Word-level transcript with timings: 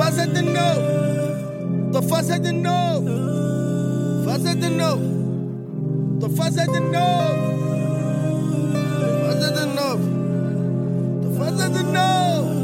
Fazendo 0.00 0.40
novo, 0.40 1.92
tô 1.92 2.00
fazendo 2.00 2.50
novo, 2.52 3.06
fazendo 4.24 4.70
novo, 4.70 6.18
tô 6.18 6.30
fazendo 6.30 6.80
novo, 6.80 7.58
fazendo 9.26 9.66
novo, 9.66 10.08
tô 11.22 11.30
fazendo 11.38 11.82
novo. 11.82 12.59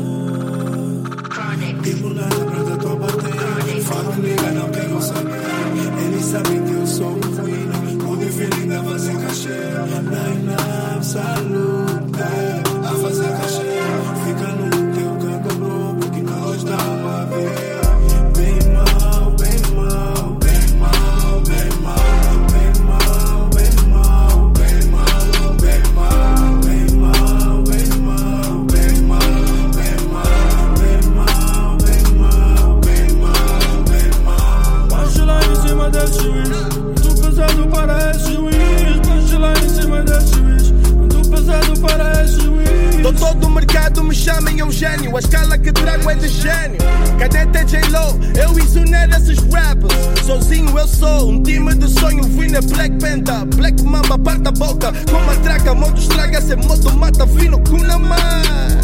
Chamem 44.17 44.59
Eugênio. 44.59 45.17
A 45.17 45.21
escala 45.21 45.59
que 45.59 45.73
trago 45.73 46.11
é 46.11 46.15
de 46.15 46.29
gênio. 46.29 46.79
Cadê 47.19 47.47
TJ 47.47 47.91
Low? 47.91 48.19
Eu 48.35 48.59
exonero 48.59 49.13
esses 49.13 49.39
rappers. 49.53 49.93
Sozinho 50.25 50.77
eu 50.79 50.89
sou 50.89 51.31
um 51.31 51.43
time 51.43 51.75
de 51.75 51.89
sonho. 52.01 52.25
Fui 52.35 52.49
na 52.49 52.61
Black 52.63 52.97
Panther. 52.99 53.45
Black 53.57 53.83
Mamba, 53.83 54.19
parta 54.19 54.49
a 54.49 54.53
boca. 54.53 54.93
Com 55.11 55.21
matraca, 55.21 55.75
moto 55.75 56.01
estraga. 56.01 56.41
Se 56.41 56.57
moto 56.57 56.91
mata, 56.97 57.27
fino 57.27 57.59
kuna 57.61 57.99
man. 57.99 58.76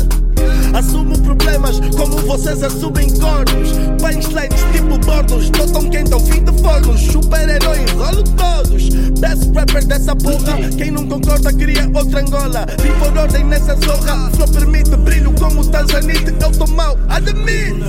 Assumo 0.75 1.19
problemas 1.19 1.81
como 1.97 2.17
vocês 2.19 2.63
assumem 2.63 3.09
cornos. 3.19 3.73
Punchlines 4.01 4.61
tipo 4.73 4.99
bordos. 4.99 5.51
Tão 5.51 5.89
quente 5.91 6.13
ao 6.13 6.21
fim 6.21 6.43
de 6.43 6.53
fornos. 6.63 7.01
Super-herói, 7.01 7.85
rolo 7.97 8.23
todos. 8.23 8.89
Best 9.21 9.51
rapper 9.55 9.85
dessa 9.87 10.17
porra. 10.17 10.59
Quem 10.77 10.91
não 10.91 11.07
concorda 11.07 11.53
cria 11.53 11.91
outra 11.95 12.21
Angola. 12.21 12.67
Vim 12.83 12.93
por 12.99 13.17
ordem 13.19 13.45
nessa 13.45 13.77
zorra. 13.77 14.31
Flow 14.31 14.49
permite 14.49 14.97
brilho 14.97 15.33
como 15.39 15.65
Tanzanite. 15.67 16.35
Eu 16.41 16.53
tô 16.53 16.67
mal, 16.67 16.97
admito. 17.09 17.85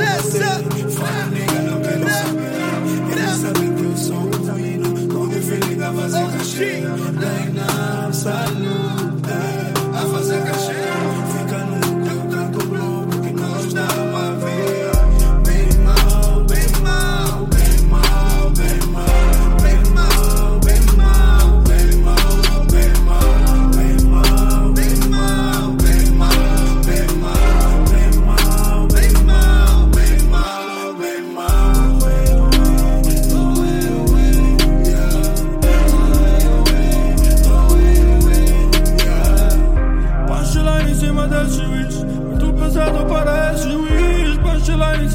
Essa. 0.00 0.62
Sabem 3.40 3.74
que 3.74 3.84
eu 3.84 3.96
sou 3.96 4.16
um 4.16 4.30
queen. 4.54 4.82
O 5.14 5.28
de 5.28 5.40
feeling 5.40 5.82
a 5.82 5.92
fazer 5.92 6.26
cachê. 6.32 6.80
Line 6.80 7.60
up, 7.60 8.97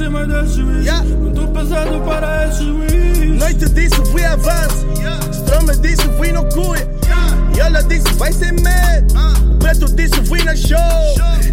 cima 0.03 0.25
desse 0.25 0.55
juiz 0.55 0.83
Yeah. 0.85 1.03
Muito 1.03 1.47
pesado 1.47 2.01
para 2.01 2.47
esse 2.47 2.63
juiz 2.63 3.39
Noite 3.39 3.69
disse 3.69 3.95
fui 4.11 4.23
avanço. 4.25 4.85
Stroma 5.31 5.75
disse 5.77 6.03
fui 6.17 6.31
no 6.31 6.43
cuia. 6.49 7.02
Disse 7.87 8.13
vai 8.15 8.31
sem 8.31 8.51
medo. 8.53 9.13
O 9.51 9.57
preto 9.57 9.85
disse 9.93 10.15
fui 10.25 10.43
na 10.43 10.55
show. 10.55 10.77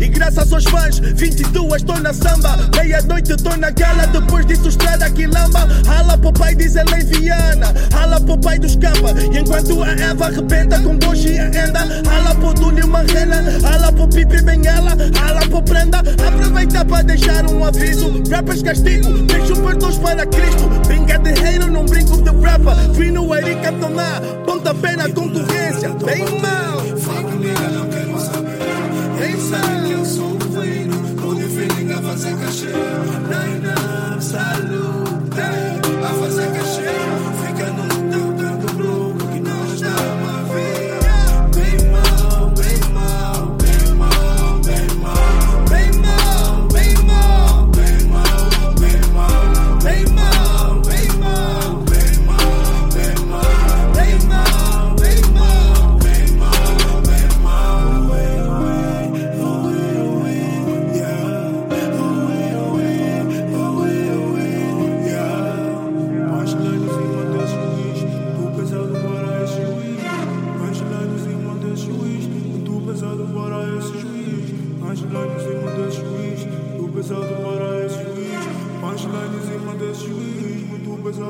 E 0.01 0.09
graças 0.09 0.51
aos 0.51 0.65
fãs, 0.65 0.99
22 0.99 1.83
tô 1.83 1.95
na 1.95 2.13
samba. 2.15 2.57
Meia-noite 2.75 3.37
tô 3.37 3.55
na 3.57 3.71
gala. 3.71 4.07
Depois 4.07 4.47
disso, 4.47 4.69
estrada 4.69 5.11
quilamba. 5.11 5.69
Rala 5.87 6.17
pro 6.17 6.33
pai, 6.33 6.55
diz 6.55 6.75
ela 6.75 6.99
em 6.99 7.05
Viana. 7.05 7.75
Rala 7.93 8.19
pro 8.21 8.39
pai 8.39 8.59
dos 8.59 8.77
capa. 8.77 9.13
E 9.33 9.39
enquanto 9.39 9.83
a 9.83 9.91
Eva 9.91 10.27
arrebenta 10.27 10.81
com 10.81 10.97
Bosch 10.97 11.27
e 11.27 11.39
a 11.39 11.47
Enda. 11.49 11.81
Rala 12.09 12.35
pro 12.37 12.55
Dúlio 12.55 12.89
Marrena. 12.89 13.43
Rala 13.63 13.93
pro 13.93 14.09
Pipi 14.09 14.41
Benhela. 14.43 14.97
Rala 15.19 15.41
pro 15.49 15.63
Prenda. 15.63 15.99
Aproveita 15.99 16.85
pra 16.85 17.03
deixar 17.03 17.47
um 17.51 17.63
aviso. 17.63 18.23
Rappers 18.31 18.63
castigo. 18.63 19.13
Deixo 19.25 19.55
perdoos 19.57 19.99
para 19.99 20.25
Cristo. 20.25 20.69
Brinca 20.87 21.19
de 21.19 21.33
reino, 21.33 21.67
não 21.67 21.85
brinco 21.85 22.17
de 22.23 22.31
rapper. 22.31 22.95
Fui 22.95 23.11
no 23.11 23.35
Erika 23.35 23.71
tomar. 23.73 24.21
Ponta 24.47 24.75
pena 24.75 25.09
concorrência. 25.11 25.91
Bem 26.05 26.20
Amen. 26.21 26.50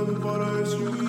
de 0.04 0.12
paraíso 0.20 0.99